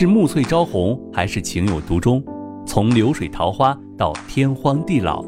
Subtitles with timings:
[0.00, 2.22] 是暮翠朝红，还是情有独钟？
[2.64, 5.24] 从流水桃花到天荒地老，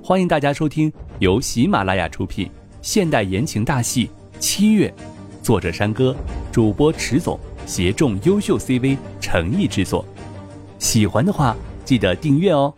[0.00, 2.48] 欢迎大家收听由喜马拉雅出品
[2.82, 4.06] 现代言情大戏
[4.38, 4.94] 《七月》，
[5.44, 6.14] 作者山歌，
[6.52, 10.06] 主播迟总，协众优秀 CV 诚意制作。
[10.78, 12.72] 喜欢的话，记得订阅哦。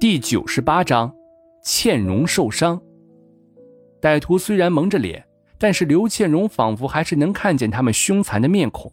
[0.00, 1.14] 第九十八章，
[1.62, 2.80] 倩蓉受伤。
[4.00, 5.27] 歹徒虽然蒙着脸，
[5.58, 8.92] 但是刘倩蓉仿佛还是能看见他们凶残的面孔。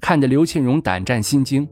[0.00, 1.68] 看得刘倩蓉胆战心惊，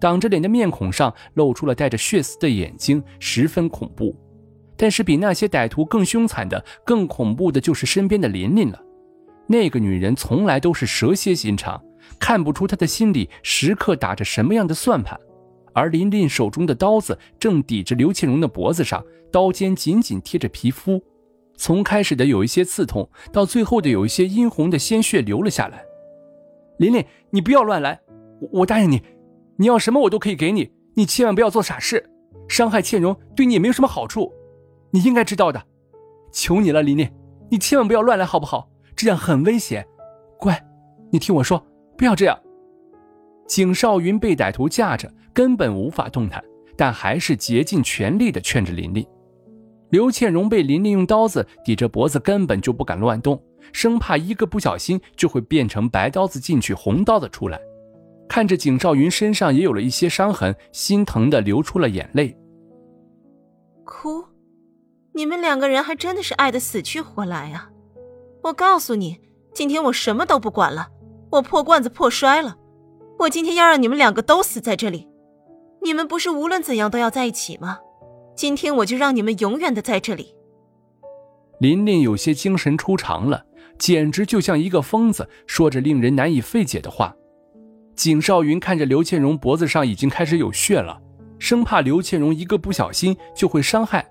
[0.00, 4.16] 挡着脸的面孔上露出了带着血丝的眼睛，十分恐怖。
[4.76, 8.82] 但是比那些歹徒更凶残的、更恐怖的，就是身边的琳琳了。
[9.46, 11.80] 那个女人从来都是蛇蝎心肠，
[12.18, 15.18] 看不出她的心里时刻打着什么样的算盘。
[15.74, 21.02] 而琳琳手中的刀子正抵着刘倩蓉的脖子上，刀尖紧紧贴着皮肤。
[21.56, 25.84] 从开始的有一些刺痛，到最后的有一些殷红的鲜血流了下来。
[26.78, 28.00] 琳琳，你不要乱来，
[28.40, 29.02] 我我答应你，
[29.56, 32.10] 你要什么我都可以给你，你千万不要做傻事，
[32.48, 34.32] 伤害倩蓉对你也没有什么好处，
[34.90, 35.62] 你应该知道的。
[36.32, 37.08] 求你了，琳琳，
[37.50, 38.70] 你千万不要乱来，好不好？
[38.96, 39.86] 这样很危险。
[40.38, 40.60] 乖，
[41.10, 41.64] 你听我说，
[41.96, 42.38] 不要这样。
[43.46, 46.42] 景少云被歹徒架着，根本无法动弹，
[46.76, 49.06] 但还是竭尽全力的劝着琳琳。
[49.92, 53.38] 刘倩蓉被琳琳用刀子抵着脖子，根本就不敢乱动，
[53.74, 57.60] 生怕一个不小心就会变成白刀子进去，红刀子出来。
[58.26, 62.34] 看着景少云身上也有了一些伤痕，心疼的流出了眼泪。
[63.84, 64.24] 哭？
[65.12, 67.68] 你们两个人还真的是爱的死去活来啊！
[68.44, 69.20] 我告诉你，
[69.52, 70.88] 今天我什么都不管了，
[71.32, 72.56] 我破罐子破摔了，
[73.18, 75.06] 我今天要让你们两个都死在这里。
[75.82, 77.80] 你们不是无论怎样都要在一起吗？
[78.34, 80.34] 今天我就让你们永远的在这里。
[81.60, 83.44] 琳琳有些精神出常了，
[83.78, 87.14] 简直就像一个疯子，说着令人难以费解的话。
[87.94, 91.00] 景少云看着刘倩蓉脖子上已经开始有血了，
[91.38, 94.04] 生怕刘倩蓉一个不小心就会伤害。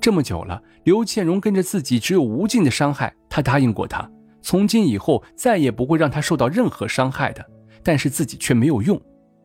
[0.00, 4.08] 这么久了，刘倩蓉跟着自己只有无尽的伤害，他答应过她，
[4.42, 7.44] 从今以后再也不会让她受到任何伤害的。
[7.82, 9.00] 但是自己却没有用，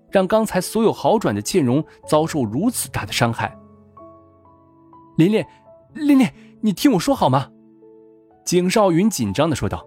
[0.10, 3.56] 让刚才所有好转的倩蓉遭受如此大的伤害。
[5.22, 5.46] 琳琳，
[5.94, 6.28] 琳琳，
[6.62, 7.52] 你听我说好吗？
[8.44, 9.86] 景少云紧张的说道：“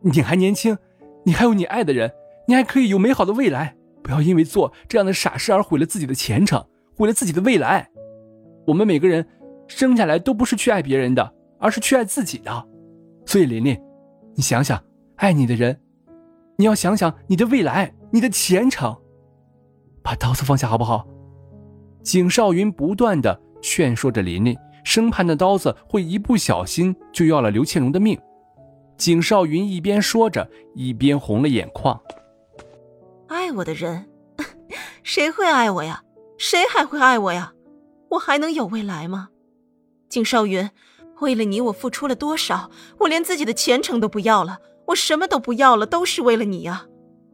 [0.00, 0.78] 你还年轻，
[1.26, 2.10] 你还有你爱的人，
[2.46, 3.76] 你还可以有美好的未来。
[4.02, 6.64] 不要因为做这样的傻事而毁了自己的前程，
[6.96, 7.90] 毁了自己的未来。
[8.66, 9.26] 我们每个人
[9.66, 12.66] 生下来都不是去爱别人的，而是去爱自己的。
[13.26, 13.78] 所以，琳琳，
[14.34, 14.82] 你想想，
[15.16, 15.78] 爱你的人，
[16.56, 18.96] 你要想想你的未来，你的前程。
[20.02, 21.06] 把刀子放下，好不好？”
[22.02, 23.42] 景少云不断的。
[23.78, 28.18] 劝说着琳琳，生怕那刀子会一不小心就要了刘倩蓉的命。
[28.96, 31.96] 景少云一边说着，一边红了眼眶。
[33.28, 34.10] 爱我的人，
[35.04, 36.02] 谁会爱我呀？
[36.38, 37.52] 谁还会爱我呀？
[38.08, 39.28] 我还能有未来吗？
[40.08, 40.68] 景少云，
[41.20, 42.72] 为了你，我付出了多少？
[42.98, 44.58] 我连自己的前程都不要了，
[44.88, 46.86] 我什么都不要了，都是为了你呀！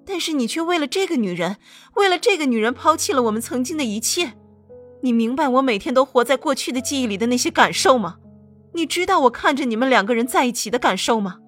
[0.05, 1.56] 但是你却为了这个女人，
[1.94, 4.34] 为了这个女人抛弃了我们曾经的一切。
[5.04, 8.16] 你明白我每天都活在过去的记忆里的那些感受吗？
[8.72, 11.41] 你知道我看着你们两个人在一起的感受吗？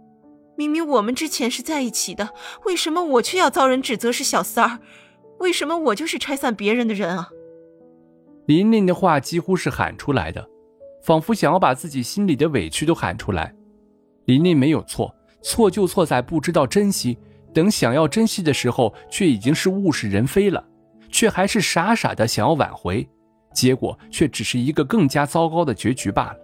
[0.58, 2.34] 明明我们之前是在一起的，
[2.66, 4.80] 为什么我却要遭人指责是小三儿？
[5.38, 7.30] 为什么我就是拆散别人的人啊？
[8.44, 10.46] 琳琳的话几乎是喊出来的，
[11.02, 13.54] 仿佛想要把自己心里的委屈都喊出来。
[14.26, 17.16] 琳琳没有错，错就错在不知道珍惜，
[17.54, 20.62] 等想要珍惜的时候，却已经是物是人非了，
[21.10, 23.08] 却还是傻傻的想要挽回。
[23.56, 26.36] 结果却只是一个更加糟糕的结局罢了。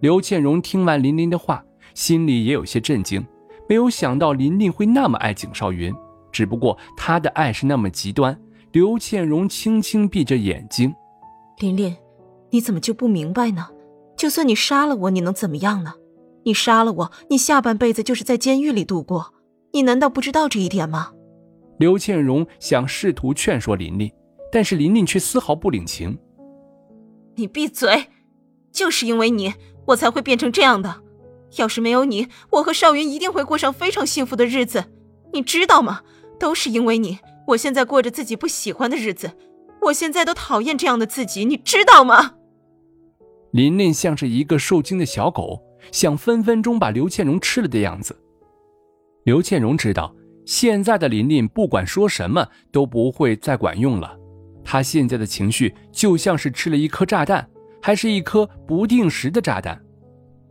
[0.00, 3.26] 刘倩荣听完林林的话，心里也有些震惊，
[3.66, 5.94] 没有想到林林会那么爱景少云，
[6.30, 8.38] 只不过她的爱是那么极端。
[8.72, 10.94] 刘倩荣轻轻闭着眼睛
[11.58, 11.96] ：“琳琳，
[12.50, 13.68] 你怎么就不明白呢？
[14.16, 15.94] 就算你杀了我，你能怎么样呢？
[16.44, 19.32] 你杀了我，你下半辈子就是在监狱里度过。
[19.72, 21.12] 你难道不知道这一点吗？”
[21.78, 24.12] 刘倩荣想试图劝说琳琳。
[24.54, 26.16] 但是琳琳却丝毫不领情。
[27.34, 28.06] 你闭嘴！
[28.70, 29.52] 就是因为你，
[29.88, 31.02] 我才会变成这样的。
[31.56, 34.84] 要是没有你，我和少云一定会过上非常幸福的日子。
[35.32, 36.02] 你知道吗？
[36.38, 37.18] 都是因为你，
[37.48, 39.32] 我现在过着自己不喜欢的日子。
[39.86, 42.34] 我现在都讨厌这样的自己，你知道吗？
[43.50, 45.60] 琳琳像是一个受惊的小狗，
[45.90, 48.16] 想分分钟把刘倩蓉吃了的样子。
[49.24, 50.14] 刘倩蓉知道，
[50.46, 54.20] 现在的琳琳不管说什么都不会再管用了。
[54.64, 57.46] 他现在的情绪就像是吃了一颗炸弹，
[57.82, 59.80] 还是一颗不定时的炸弹，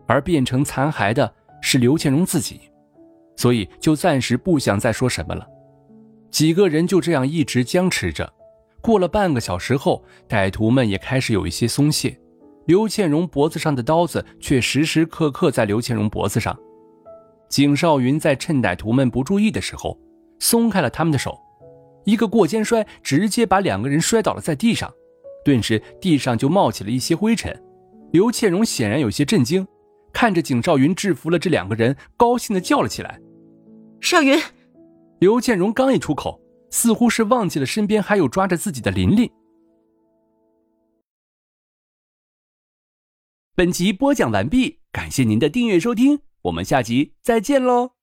[0.07, 2.62] 而变成残骸的是刘倩荣自己。
[3.36, 5.48] 所以就暂时不想再说什么了。
[6.30, 8.31] 几个人就这样一直僵持着。
[8.80, 12.19] 过了半个小时后，歹徒们也开始有一些松懈。
[12.66, 16.57] 刘倩荣脖子上的刀子却时时刻刻在刘倩荣脖子上。
[17.50, 19.98] 景少云在趁歹徒们不注意的时候，
[20.39, 21.38] 松开了他们的手，
[22.06, 24.94] 一个过肩摔，直接把两个人摔倒了在地上，
[25.44, 27.58] 顿时地上就冒起了一些灰尘。
[28.12, 29.68] 刘倩荣显然有些震惊，
[30.14, 33.20] 看着景少云制服了这两个人，高兴的叫了起来
[34.00, 34.40] ：“少云！”
[35.20, 36.40] 刘倩荣刚一出口，
[36.70, 39.30] 似乎是忘记了身边还有抓着自己的琳琳。
[43.56, 48.03] 本集播讲完毕，感谢您的订阅收听，我们下集再见喽。